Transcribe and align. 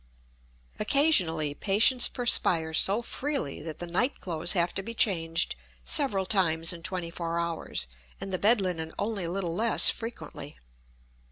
Occasionally 0.79 1.53
patients 1.53 2.07
perspire 2.07 2.73
so 2.73 3.03
freely 3.03 3.61
that 3.61 3.77
the 3.77 3.85
night 3.85 4.19
clothes 4.19 4.53
have 4.53 4.73
to 4.73 4.81
be 4.81 4.95
changed 4.95 5.55
several 5.83 6.25
times 6.25 6.73
in 6.73 6.81
twenty 6.81 7.11
four 7.11 7.39
hours, 7.39 7.85
and 8.19 8.33
the 8.33 8.39
bed 8.39 8.61
linen 8.61 8.95
only 8.97 9.25
a 9.25 9.31
little 9.31 9.53
less 9.53 9.91
frequently. 9.91 10.57